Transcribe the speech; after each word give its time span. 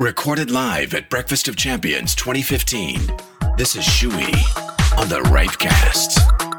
Recorded 0.00 0.50
live 0.50 0.94
at 0.94 1.10
Breakfast 1.10 1.46
of 1.46 1.56
Champions 1.56 2.14
2015. 2.14 3.02
This 3.58 3.76
is 3.76 3.84
Shui 3.84 4.32
on 4.96 5.10
the 5.10 5.20
Ripecast. 5.26 6.49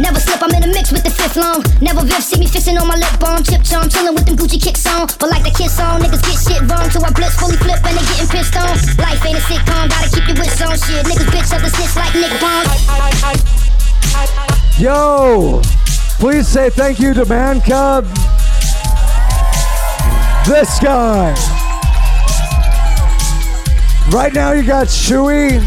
Never 0.00 0.18
slip, 0.18 0.42
I'm 0.42 0.50
in 0.50 0.62
a 0.64 0.66
mix 0.66 0.92
with 0.92 1.04
the 1.04 1.10
fifth 1.10 1.36
long. 1.36 1.62
Never 1.80 2.02
Viv 2.02 2.22
see 2.22 2.38
me 2.38 2.46
fixing 2.46 2.76
on 2.78 2.86
my 2.86 2.96
lip 2.96 3.14
balm, 3.20 3.42
chip 3.42 3.62
charm, 3.62 3.88
chillin' 3.88 4.14
with 4.14 4.26
them 4.26 4.36
Gucci 4.36 4.60
kicks 4.60 4.84
on. 4.86 5.06
But 5.18 5.30
like 5.30 5.44
the 5.44 5.50
kiss 5.50 5.78
on, 5.78 6.02
niggas 6.02 6.20
get 6.20 6.36
shit 6.36 6.60
wrong. 6.68 6.90
So 6.90 7.00
I 7.00 7.10
blitz, 7.14 7.38
fully 7.38 7.56
flip, 7.56 7.78
and 7.86 7.96
they 7.96 8.04
getting 8.10 8.28
pissed 8.28 8.56
on. 8.56 8.74
Life 8.98 9.24
ain't 9.24 9.38
a 9.38 9.44
sitcom, 9.46 9.88
gotta 9.88 10.10
keep 10.10 10.26
your 10.26 10.36
wits 10.36 10.60
on 10.60 10.76
shit. 10.76 11.06
Niggas 11.06 11.30
bitch 11.30 11.52
up 11.54 11.62
the 11.62 11.70
snitch 11.70 11.94
like 11.96 12.14
Nick 12.18 12.34
Bond. 12.42 12.68
Yo, 14.78 15.62
please 16.18 16.48
say 16.48 16.70
thank 16.70 16.98
you 16.98 17.14
to 17.14 17.24
Man 17.24 17.60
Cub. 17.60 18.04
This 20.44 20.78
guy. 20.80 21.34
Right 24.10 24.34
now 24.34 24.52
you 24.52 24.62
got 24.66 24.90
Shui. 24.90 25.60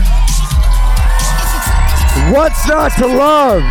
What's 2.31 2.67
not 2.67 2.91
to 2.99 3.07
love? 3.07 3.63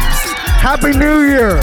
Happy 0.65 0.97
New 0.97 1.29
Year. 1.29 1.61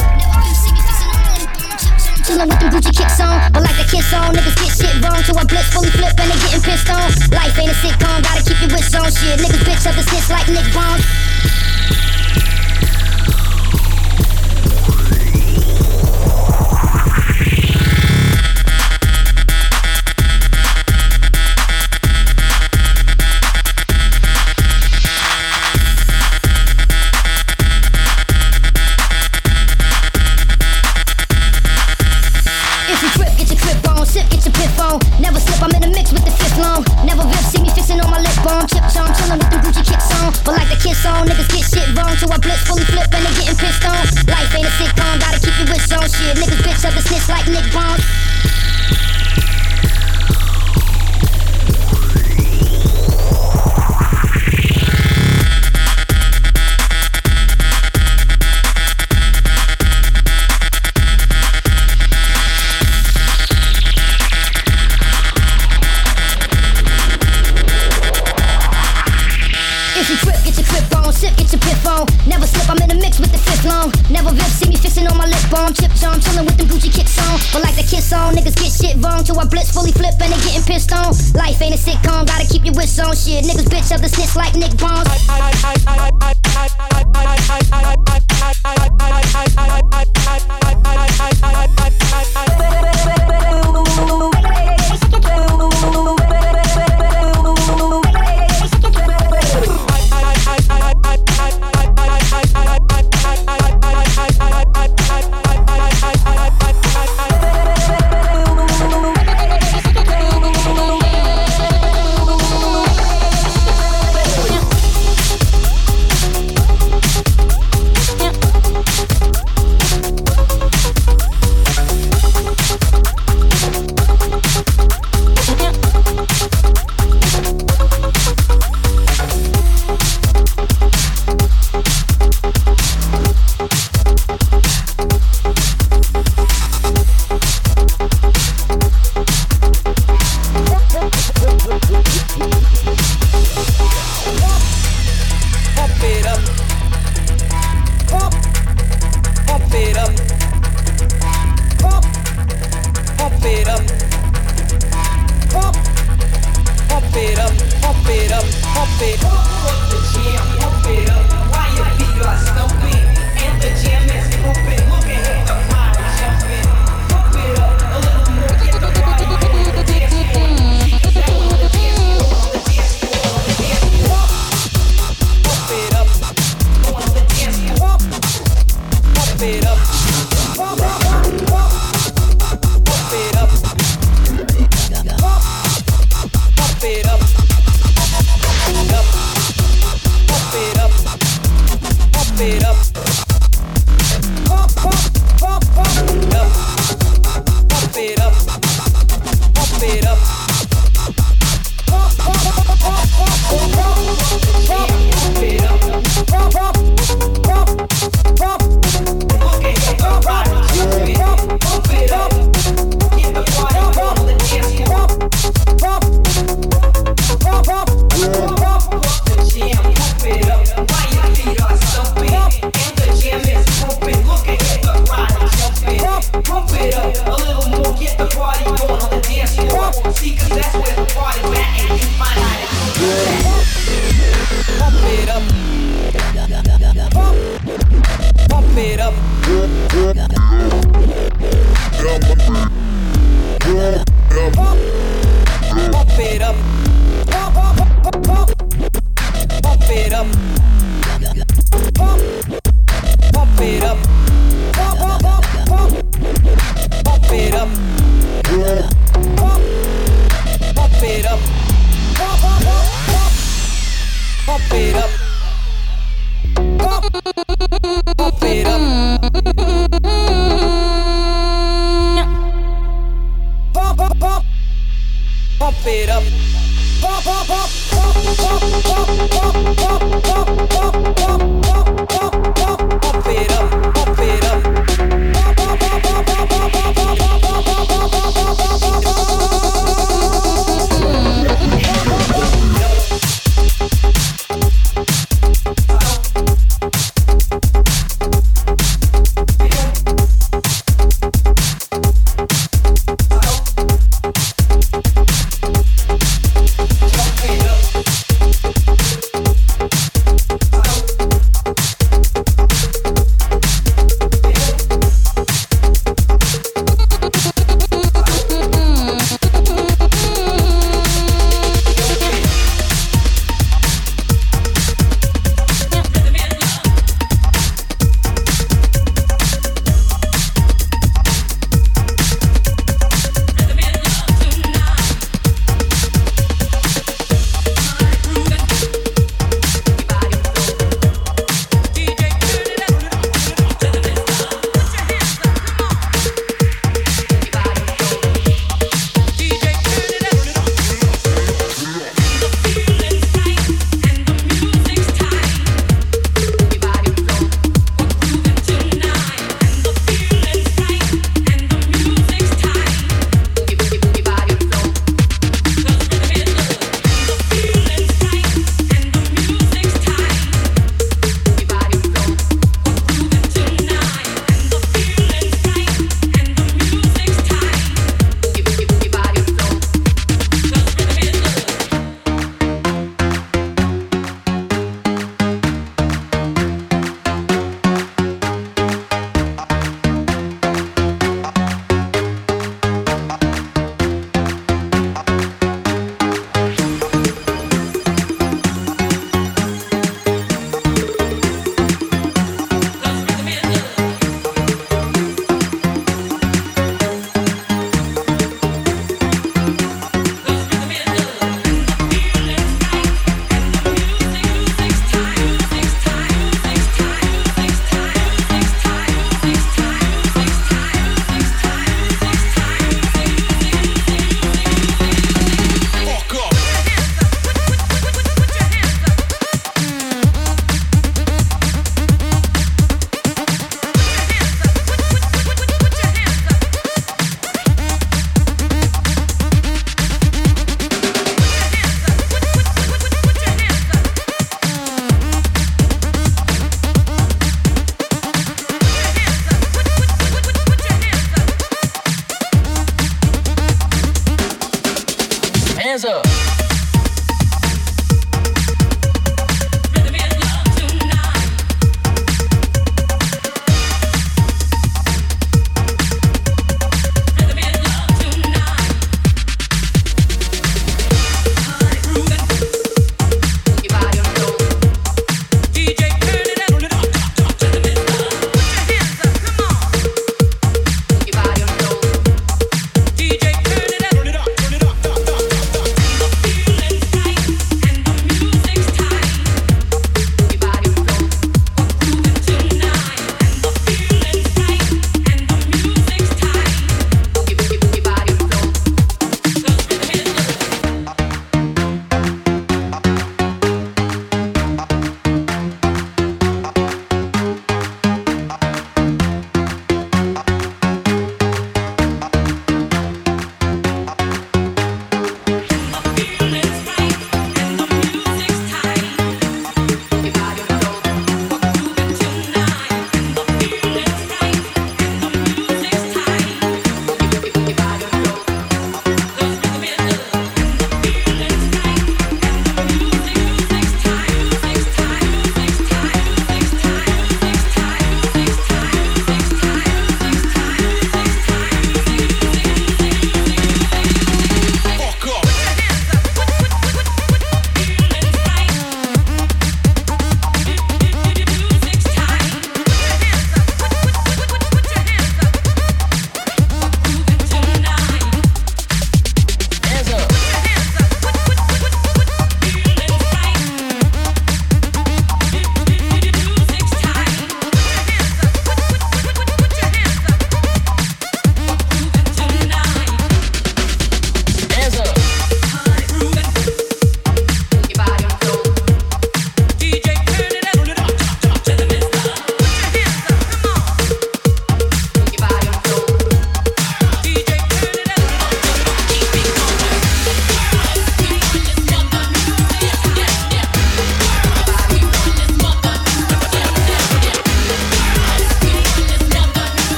Chillin' 2.21 2.45
with 2.45 2.59
them 2.61 2.69
Gucci 2.69 2.93
kicks 2.93 3.19
on, 3.19 3.51
like 3.57 3.77
the 3.81 3.87
kiss 3.89 4.13
on, 4.13 4.35
niggas 4.35 4.53
get 4.61 4.69
shit 4.77 5.01
wrong. 5.01 5.17
Blitz, 5.47 5.73
fully 5.73 5.89
flip, 5.89 6.13
and 6.21 6.29
they 6.29 6.37
getting 6.45 6.61
pissed 6.61 6.89
on. 6.93 7.09
Life 7.33 7.57
ain't 7.57 7.71
a 7.71 7.75
sitcom, 7.81 8.21
gotta 8.21 8.43
keep 8.45 8.61
your 8.61 8.69
wits 8.69 8.93
on 8.93 9.09
shit. 9.09 9.39
Niggas 9.41 9.65
bitch 9.65 9.89
up 9.89 9.95
the 9.97 10.05
like 10.29 10.47
Nick 10.53 10.69
Bond. 10.71 11.01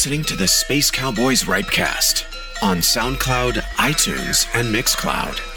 Listening 0.00 0.24
to 0.24 0.34
the 0.34 0.48
Space 0.48 0.90
Cowboys 0.90 1.42
Ripecast 1.42 2.24
on 2.62 2.78
SoundCloud, 2.78 3.60
iTunes, 3.76 4.48
and 4.54 4.74
Mixcloud. 4.74 5.49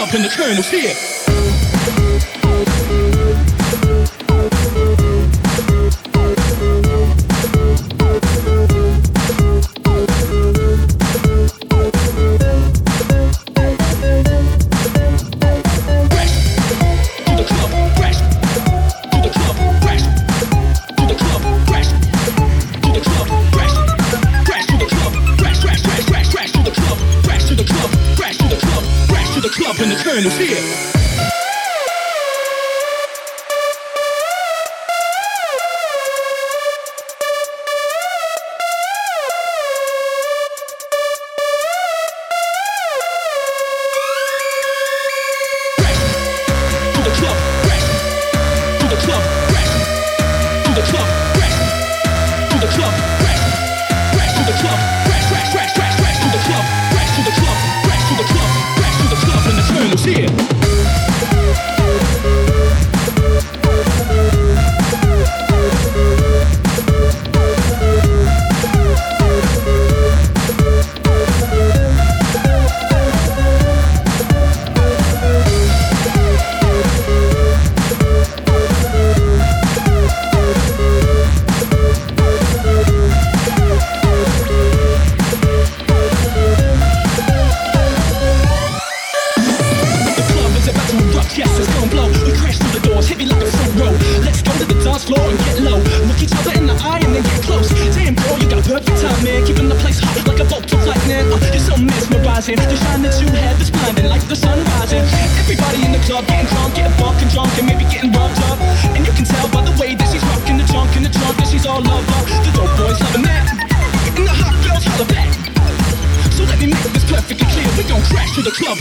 Crash, 0.00 0.14
crash 0.14 0.22
the 0.22 0.28
club, 0.28 0.62
crash, 0.62 1.69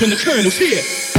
to 0.09 0.15
the 0.15 0.23
the 0.23 0.23
colonel's 0.23 0.57
here. 0.57 1.18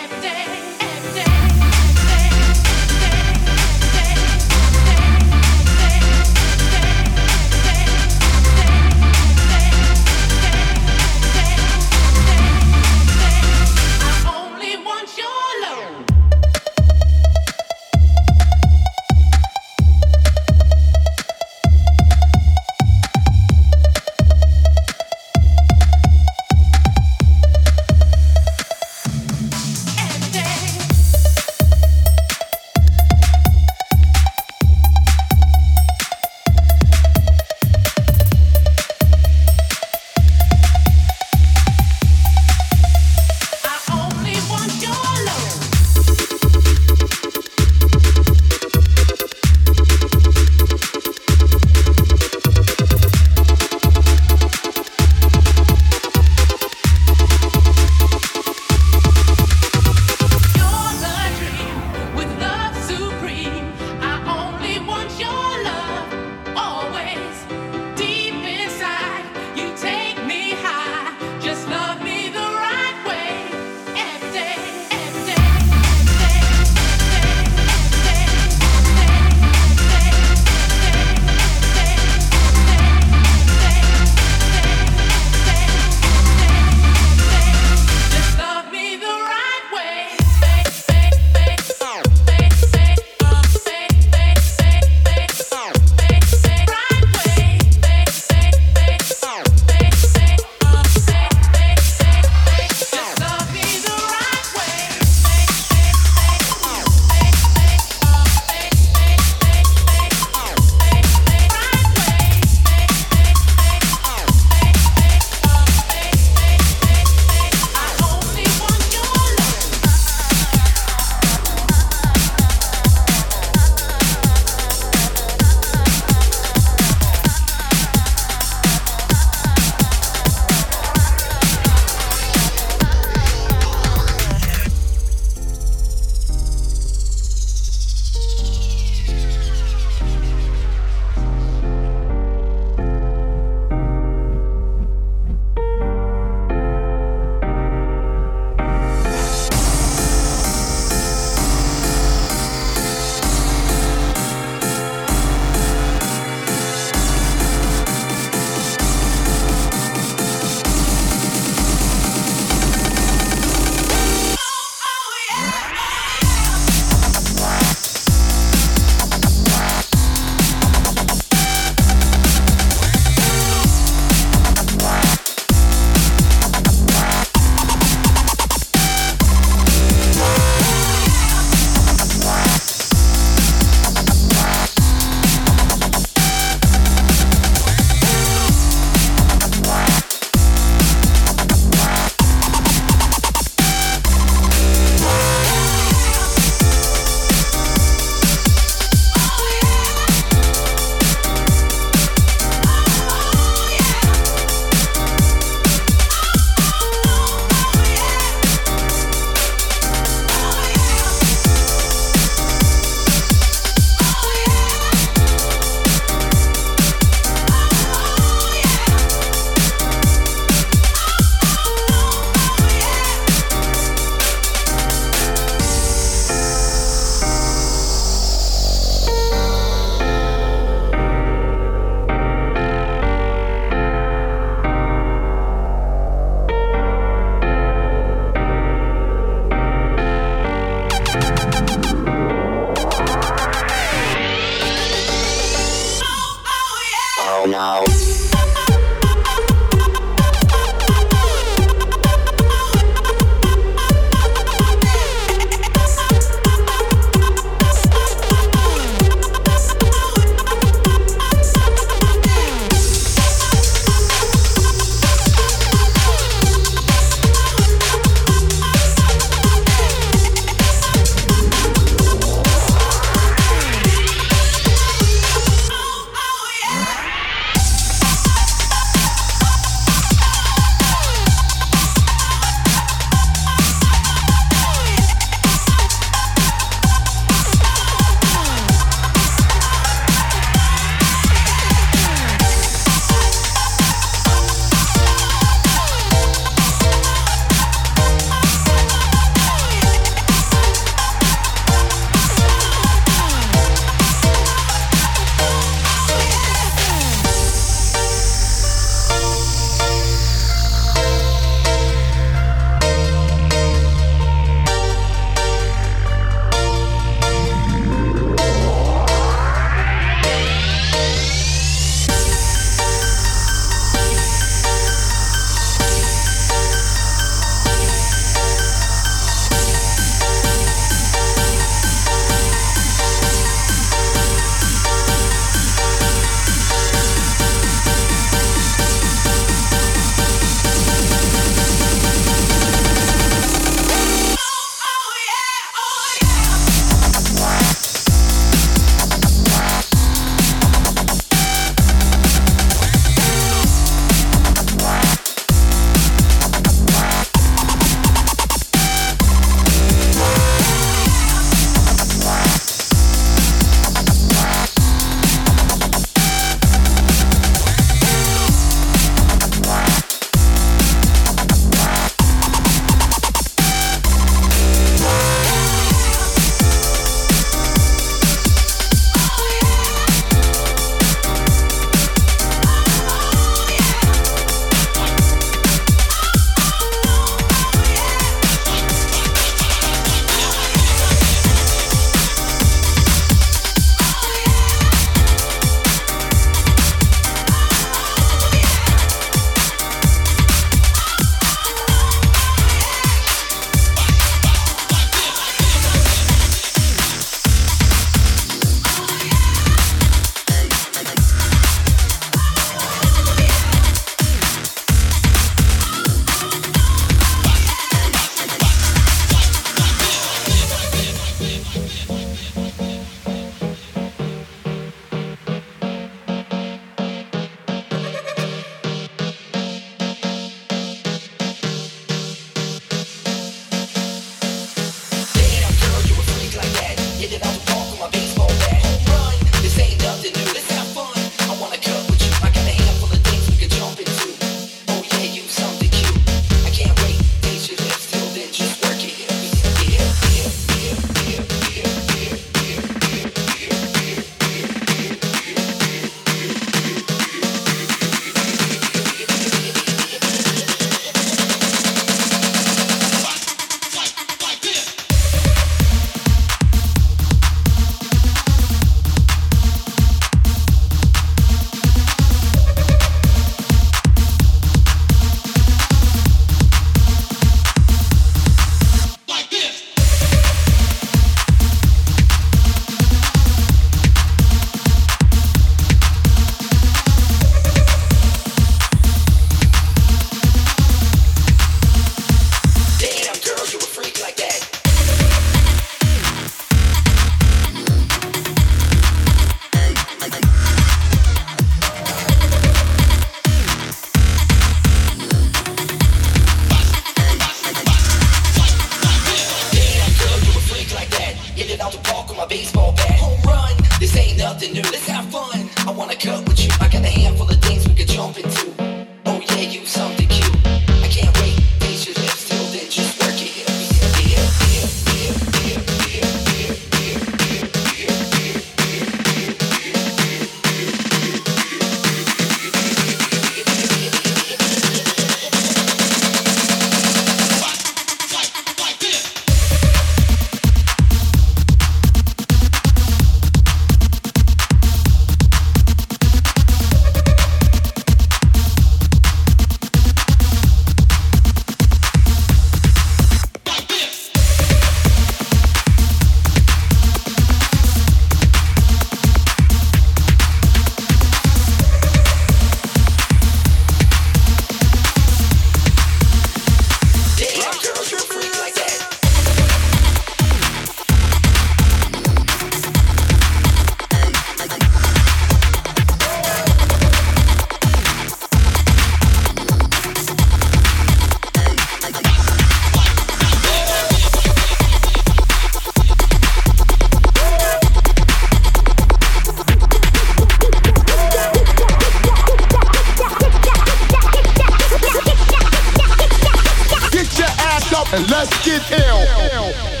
up 597.93 598.11
and 598.13 598.29
let's 598.29 598.53
get 598.65 598.81
ill. 598.91 600.00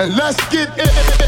and 0.00 0.14
let's 0.16 0.36
get 0.48 0.68
it. 0.76 1.27